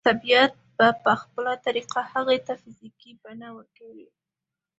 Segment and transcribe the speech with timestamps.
[0.07, 4.07] طبيعت به په خپله طريقه هغې ته فزيکي بڼه ورکړي.